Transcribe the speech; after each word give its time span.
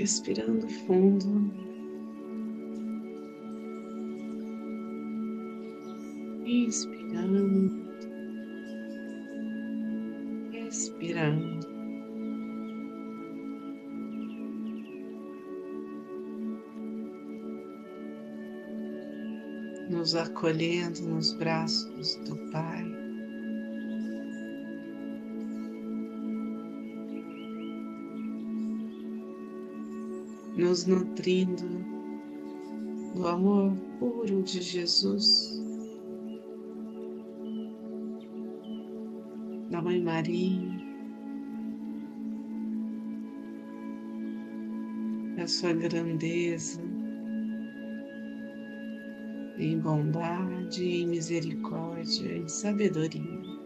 respirando 0.00 0.66
fundo. 0.86 1.52
Inspirando, 6.46 7.86
expirando. 10.54 11.68
Nos 19.90 20.14
acolhendo 20.14 21.02
nos 21.02 21.34
braços 21.34 22.14
do 22.24 22.36
Pai. 22.50 22.99
Nos 30.60 30.84
nutrindo 30.84 31.66
do 33.14 33.26
amor 33.26 33.74
puro 33.98 34.42
de 34.42 34.60
Jesus, 34.60 35.58
da 39.70 39.80
Mãe 39.80 40.02
Maria, 40.02 40.68
da 45.36 45.46
sua 45.46 45.72
grandeza. 45.72 46.78
Em 49.56 49.78
bondade, 49.78 50.84
em 50.84 51.06
misericórdia, 51.06 52.36
em 52.36 52.48
sabedoria. 52.48 53.59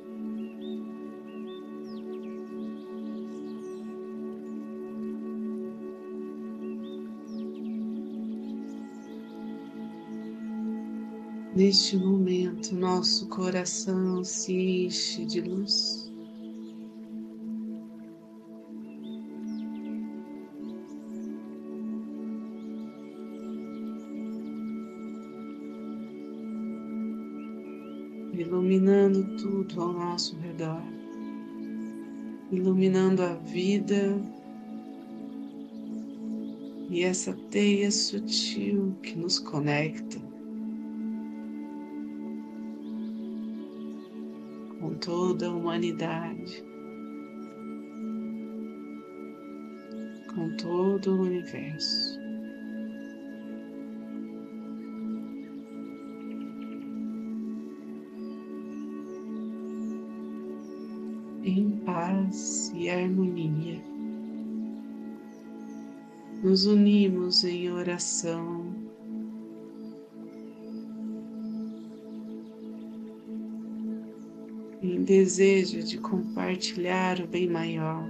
Neste 11.64 11.96
momento, 11.96 12.74
nosso 12.74 13.26
coração 13.26 14.22
se 14.22 14.52
enche 14.52 15.24
de 15.24 15.40
luz. 15.40 16.12
Iluminando 28.34 29.34
tudo 29.38 29.80
ao 29.80 29.94
nosso 29.94 30.36
redor, 30.36 30.82
iluminando 32.52 33.22
a 33.22 33.36
vida. 33.36 34.20
E 36.90 37.02
essa 37.02 37.32
teia 37.50 37.90
sutil 37.90 38.94
que 39.02 39.16
nos 39.16 39.38
conecta 39.38 40.23
com 44.94 44.98
toda 44.98 45.48
a 45.48 45.50
humanidade, 45.50 46.64
com 50.32 50.56
todo 50.56 51.12
o 51.12 51.22
universo. 51.22 52.20
Em 61.42 61.70
paz 61.84 62.72
e 62.74 62.88
harmonia, 62.88 63.82
nos 66.42 66.66
unimos 66.66 67.44
em 67.44 67.70
oração 67.70 68.63
desejo 75.04 75.82
de 75.82 75.98
compartilhar 75.98 77.20
o 77.20 77.26
bem 77.26 77.48
maior, 77.48 78.08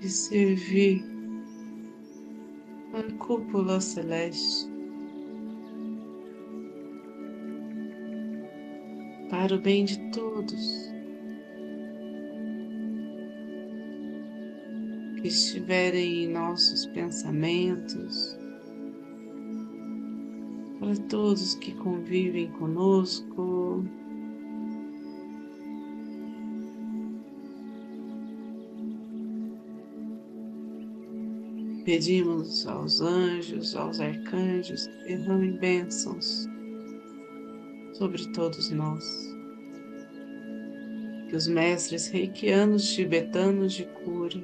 de 0.00 0.08
servir 0.10 1.04
a 2.92 3.12
cúpula 3.24 3.80
celeste 3.80 4.68
para 9.30 9.54
o 9.54 9.60
bem 9.60 9.84
de 9.84 9.98
todos 10.10 10.90
que 15.20 15.28
estiverem 15.28 16.24
em 16.24 16.28
nossos 16.28 16.86
pensamentos 16.86 18.36
para 20.88 20.96
todos 21.08 21.54
que 21.56 21.72
convivem 21.72 22.50
conosco. 22.52 23.84
Pedimos 31.84 32.66
aos 32.66 33.02
anjos, 33.02 33.76
aos 33.76 34.00
arcanjos 34.00 34.86
que 34.86 35.04
derramem 35.04 35.58
bênçãos 35.58 36.46
sobre 37.92 38.26
todos 38.32 38.70
nós. 38.70 39.04
Que 41.28 41.36
os 41.36 41.46
mestres 41.48 42.08
reikianos 42.08 42.94
tibetanos 42.94 43.74
de 43.74 43.84
cura 43.84 44.40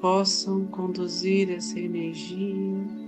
possam 0.00 0.66
conduzir 0.66 1.48
essa 1.48 1.78
energia 1.78 3.07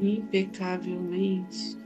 impecavelmente. 0.00 1.76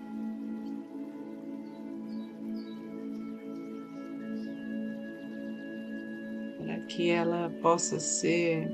Para 6.58 6.80
que 6.86 7.10
ela 7.10 7.50
possa 7.62 7.98
ser 7.98 8.70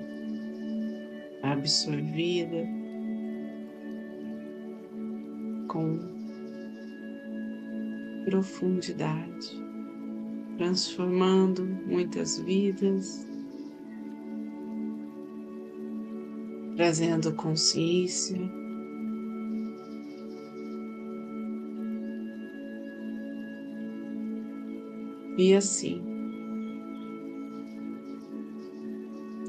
absorvida 1.43 2.67
com 5.69 5.99
profundidade, 8.25 9.51
transformando 10.57 11.65
muitas 11.87 12.39
vidas, 12.41 13.27
trazendo 16.77 17.33
consciência 17.35 18.58
E 25.39 25.55
assim, 25.55 26.03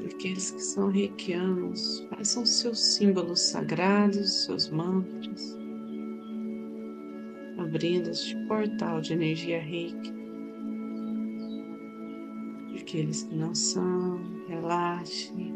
aqueles 0.06 0.52
que 0.52 0.60
são 0.60 0.88
reikianos, 0.88 2.06
façam 2.08 2.46
seus 2.46 2.78
símbolos 2.78 3.40
sagrados, 3.40 4.44
seus 4.44 4.70
mantras, 4.70 5.58
abrindo 7.58 8.10
este 8.10 8.36
portal 8.46 9.00
de 9.00 9.14
energia 9.14 9.60
reiki. 9.60 10.14
Aqueles 12.80 13.24
que 13.24 13.34
não 13.34 13.52
são, 13.52 14.20
relaxem. 14.46 15.52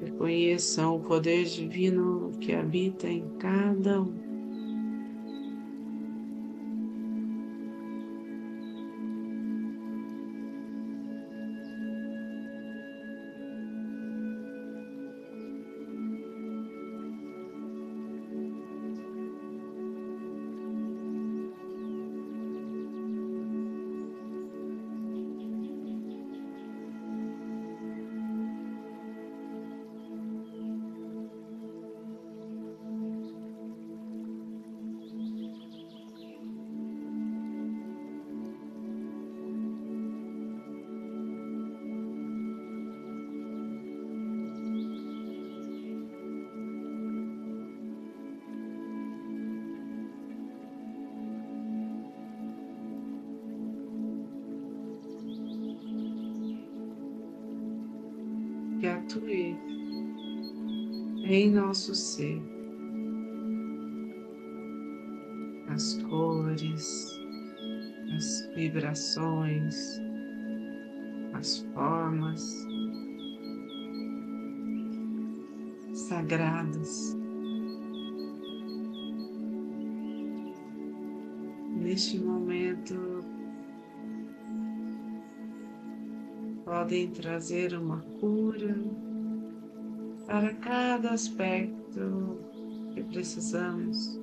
Reconheçam 0.00 0.96
o 0.96 1.00
poder 1.00 1.44
divino 1.44 2.30
que 2.40 2.54
habita 2.54 3.06
em 3.06 3.28
cada 3.38 4.00
um. 4.00 4.21
Atue 59.12 59.56
em 61.24 61.50
nosso 61.50 61.94
ser. 61.94 62.40
As 65.68 65.94
cores, 66.02 67.20
as 68.14 68.54
vibrações, 68.54 69.74
as 71.34 71.58
formas 71.74 72.66
sagradas. 75.94 77.16
Neste 81.76 82.18
momento, 82.18 83.11
podem 86.82 87.10
trazer 87.10 87.74
uma 87.74 88.00
cura 88.18 88.74
para 90.26 90.52
cada 90.54 91.10
aspecto 91.10 92.40
que 92.92 93.04
precisamos. 93.04 94.20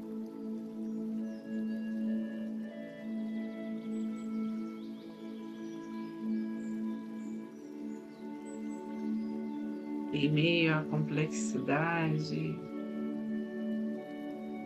Em 10.11 10.29
meio 10.29 10.75
à 10.75 10.83
complexidade 10.83 12.57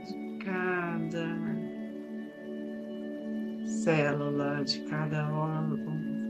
de 0.08 0.38
cada 0.44 1.38
célula, 3.68 4.64
de 4.64 4.80
cada 4.86 5.32
órgão, 5.32 6.23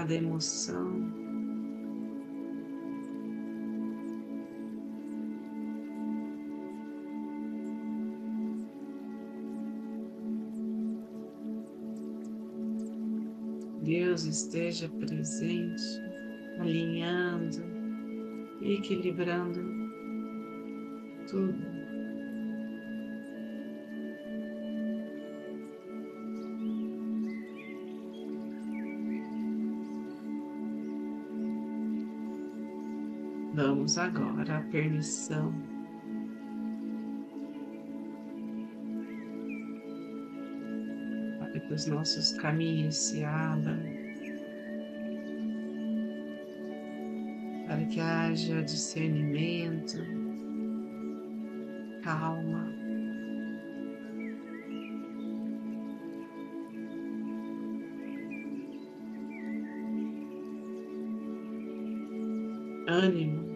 cada 0.00 0.14
emoção. 0.14 1.12
Deus 13.82 14.24
esteja 14.24 14.88
presente, 14.88 15.82
alinhando, 16.60 17.62
equilibrando 18.62 19.60
tudo. 21.28 21.79
Damos 33.60 33.98
agora 33.98 34.56
a 34.56 34.60
permissão 34.70 35.52
para 41.38 41.60
que 41.60 41.74
os 41.74 41.84
nossos 41.84 42.32
caminhos 42.38 42.96
se 42.96 43.22
abram, 43.22 43.78
para 47.66 47.84
que 47.84 48.00
haja 48.00 48.62
discernimento, 48.62 49.98
calma. 52.02 52.66
Ânimo. 62.88 63.49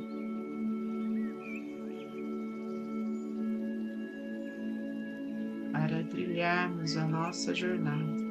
Trilharmos 6.55 6.97
a 6.97 7.07
nossa 7.07 7.55
jornada. 7.55 8.25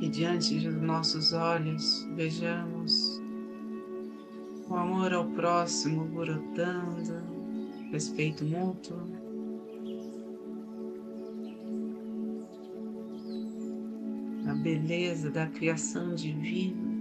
E 0.00 0.08
diante 0.10 0.60
dos 0.60 0.82
nossos 0.82 1.32
olhos 1.32 2.06
vejamos 2.14 3.22
o 4.68 4.74
amor 4.74 5.14
ao 5.14 5.26
próximo 5.30 6.04
brotando, 6.04 7.22
respeito 7.90 8.44
mútuo. 8.44 9.23
Beleza 14.64 15.30
da 15.30 15.46
criação 15.46 16.14
divina 16.14 16.94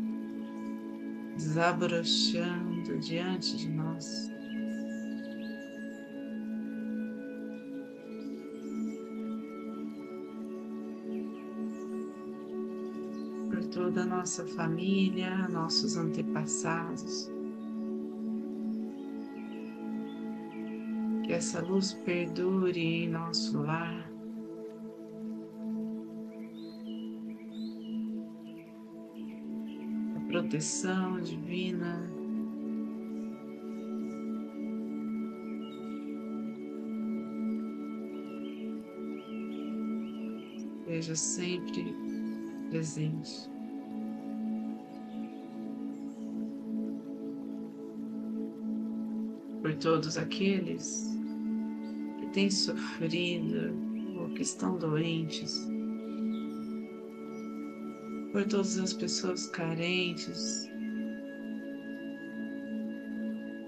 desabrochando 1.38 3.00
diante 3.00 3.56
de 3.56 3.70
nós. 3.70 4.30
Por 13.50 13.66
toda 13.70 14.02
a 14.02 14.06
nossa 14.06 14.46
família, 14.46 15.48
nossos 15.48 15.96
antepassados. 15.96 17.32
Que 21.26 21.32
essa 21.32 21.62
luz 21.62 21.94
perdure 21.94 23.06
em 23.06 23.10
nosso 23.10 23.58
lar. 23.62 24.13
Proteção 30.44 31.22
divina. 31.22 32.10
Seja 40.86 41.16
sempre 41.16 41.96
presente. 42.70 43.50
Por 49.62 49.74
todos 49.76 50.18
aqueles 50.18 51.08
que 52.20 52.28
têm 52.28 52.52
sofrido 52.52 53.74
ou 54.20 54.30
que 54.34 54.42
estão 54.42 54.78
doentes 54.78 55.73
por 58.34 58.44
todas 58.48 58.80
as 58.80 58.92
pessoas 58.94 59.46
carentes, 59.52 60.68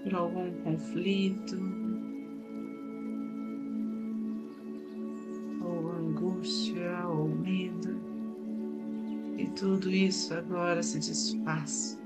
por 0.02 0.12
algum 0.12 0.50
conflito 0.64 1.56
ou 5.62 5.92
angústia 5.92 7.06
ou 7.06 7.28
medo, 7.28 7.96
e 9.38 9.46
tudo 9.50 9.88
isso 9.88 10.34
agora 10.34 10.82
se 10.82 10.98
desfaz. 10.98 11.96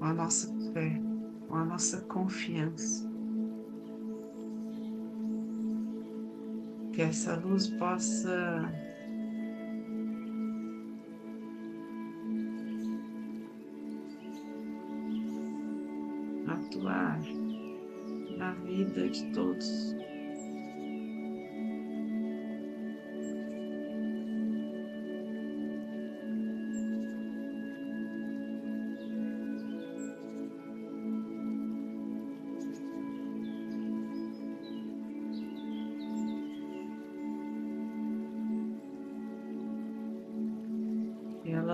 Com 0.00 0.04
a 0.04 0.12
nossa 0.12 0.52
fé, 0.72 1.00
com 1.46 1.54
a 1.54 1.64
nossa 1.64 2.00
confiança. 2.02 3.07
Que 6.98 7.02
essa 7.02 7.36
luz 7.36 7.68
possa 7.68 8.74
atuar 16.48 17.20
na 18.36 18.50
vida 18.64 19.08
de 19.08 19.30
todos. 19.30 19.94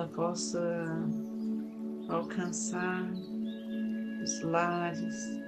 Possa 0.09 0.87
alcançar 2.09 3.11
os 4.23 4.43
lares, 4.43 5.41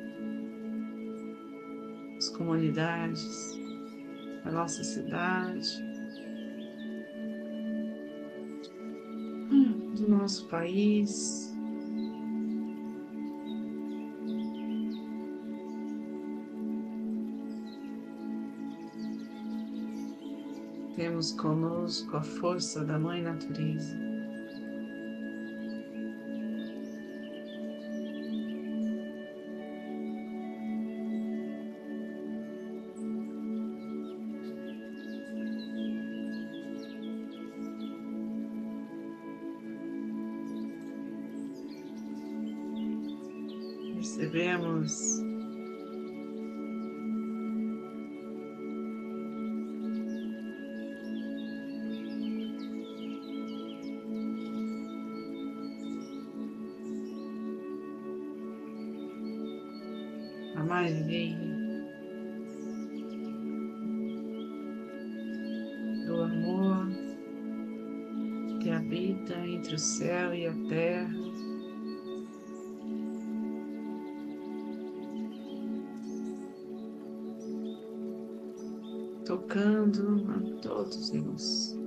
as 2.16 2.28
comunidades, 2.30 3.58
a 4.44 4.50
nossa 4.50 4.82
cidade. 4.84 5.84
Hum. 9.50 9.94
do 9.94 10.08
nosso 10.08 10.46
país. 10.48 11.54
Temos 20.96 21.32
conosco 21.32 22.16
a 22.16 22.22
força 22.22 22.84
da 22.84 22.98
Mãe 22.98 23.22
Natureza. 23.22 24.05
Percebemos 44.06 45.25
tocando 79.26 80.24
a 80.30 80.60
todos 80.62 81.10
nós. 81.10 81.85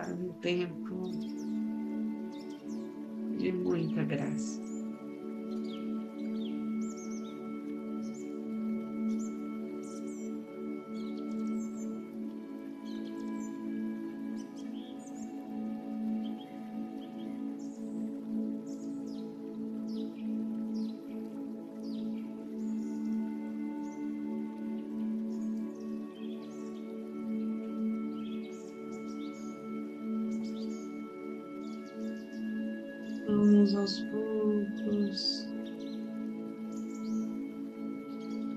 Para 0.00 0.14
um 0.14 0.32
tempo 0.40 1.10
de 3.38 3.52
muita 3.52 4.02
graça. 4.04 4.69
Vamos 33.70 33.76
aos 33.76 34.00
poucos, 34.10 35.48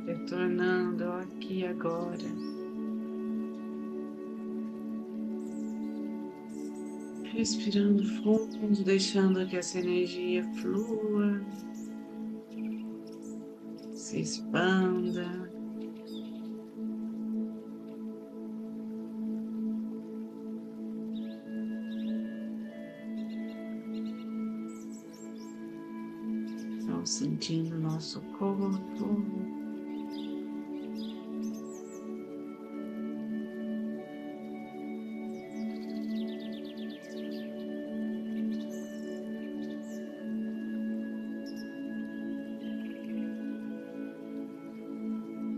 retornando 0.07 1.03
aqui 1.03 1.65
agora. 1.65 2.17
Respirando 7.31 8.03
fundo, 8.23 8.83
deixando 8.83 9.45
que 9.47 9.57
essa 9.57 9.79
energia 9.79 10.43
flua, 10.55 11.41
se 13.93 14.21
expanda. 14.21 15.52
Sentindo 27.43 27.77
nosso 27.77 28.21
corpo. 28.39 28.71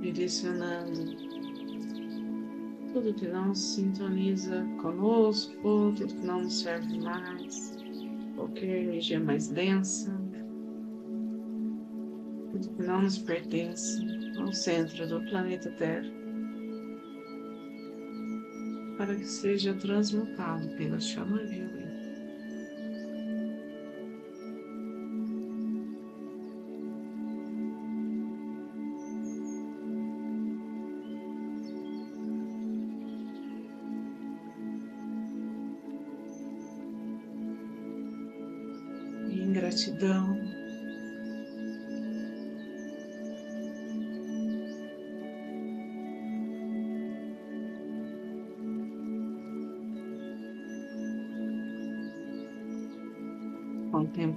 Direcionando 0.01 1.15
tudo 2.91 3.13
que 3.13 3.27
não 3.27 3.53
sintoniza 3.53 4.65
conosco, 4.81 5.53
tudo 5.61 6.07
que 6.07 6.25
não 6.25 6.41
nos 6.41 6.61
serve 6.61 6.97
mais, 7.03 7.77
qualquer 8.35 8.81
energia 8.85 9.19
mais 9.19 9.49
densa, 9.49 10.24
tudo 12.55 12.69
que 12.75 12.83
não 12.83 13.01
nos 13.01 13.17
pertence 13.17 13.99
ao 14.37 14.53
centro 14.53 15.05
do 15.07 15.21
planeta 15.29 15.69
Terra, 15.71 16.09
para 18.97 19.13
que 19.13 19.25
seja 19.25 19.73
transmutado 19.73 20.69
pela 20.77 20.99
chama 20.99 21.37
violeta. 21.43 21.75
Gratidão 39.51 40.54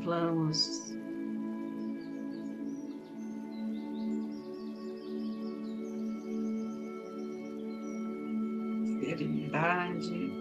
contemplamos 0.08 0.88
serenidade, 9.00 10.32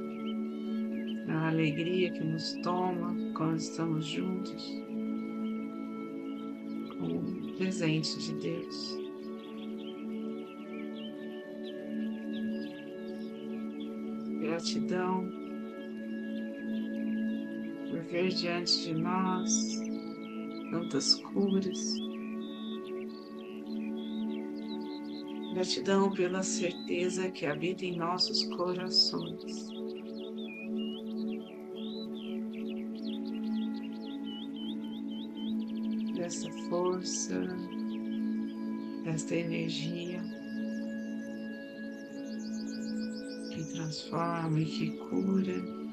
a 1.27 1.47
alegria 1.49 2.11
que 2.11 2.23
nos 2.23 2.53
toma 2.63 3.13
quando 3.35 3.57
estamos 3.57 4.05
juntos 4.05 4.81
com 6.97 7.17
o 7.17 7.57
presente 7.57 8.17
de 8.19 8.33
Deus. 8.35 8.97
Gratidão 14.39 15.46
ver 18.09 18.29
diante 18.29 18.83
de 18.83 18.93
nós 18.93 19.51
tantas 20.71 21.15
curas. 21.15 21.95
Gratidão 25.53 26.11
pela 26.11 26.43
certeza 26.43 27.31
que 27.31 27.45
habita 27.45 27.85
em 27.85 27.97
nossos 27.97 28.43
corações. 28.55 29.69
Dessa 36.15 36.51
força, 36.69 37.47
desta 39.03 39.35
energia 39.35 40.21
que 43.53 43.63
transforma 43.73 44.59
e 44.59 44.65
que 44.65 44.91
cura. 45.09 45.86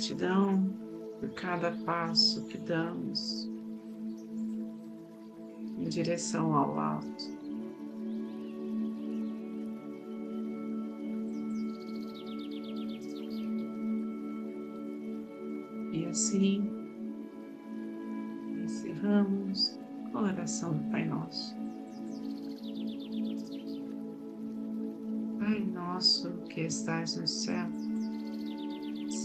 Gratidão 0.00 0.64
por 1.20 1.28
cada 1.34 1.72
passo 1.84 2.46
que 2.46 2.56
damos 2.56 3.50
em 5.76 5.86
direção 5.90 6.54
ao 6.54 6.80
alto. 6.80 7.24
E 15.92 16.06
assim 16.06 16.66
encerramos 18.64 19.78
a 20.14 20.18
oração 20.18 20.78
do 20.78 20.90
Pai 20.90 21.04
Nosso. 21.04 21.54
Pai 25.38 25.60
nosso 25.60 26.32
que 26.48 26.62
estais 26.62 27.16
no 27.16 27.28
céu, 27.28 27.68